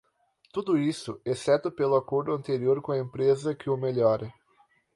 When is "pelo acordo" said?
1.71-2.33